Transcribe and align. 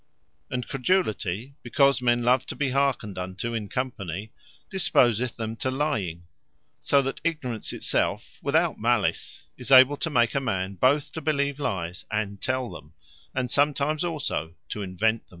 And 0.49 0.67
Credulity, 0.67 1.53
because 1.61 2.01
men 2.01 2.23
love 2.23 2.47
to 2.47 2.55
be 2.55 2.71
hearkened 2.71 3.19
unto 3.19 3.53
in 3.53 3.69
company, 3.69 4.31
disposeth 4.67 5.35
them 5.35 5.55
to 5.57 5.69
lying: 5.69 6.23
so 6.81 7.03
that 7.03 7.21
Ignorance 7.23 7.71
it 7.71 7.83
selfe 7.83 8.39
without 8.41 8.79
Malice, 8.79 9.43
is 9.59 9.69
able 9.69 9.97
to 9.97 10.09
make 10.09 10.33
a 10.33 10.39
man 10.39 10.73
bothe 10.73 11.05
to 11.11 11.21
believe 11.21 11.59
lyes, 11.59 12.03
and 12.09 12.41
tell 12.41 12.71
them; 12.71 12.93
and 13.35 13.51
sometimes 13.51 14.03
also 14.03 14.55
to 14.69 14.81
invent 14.81 15.21
them. 15.27 15.29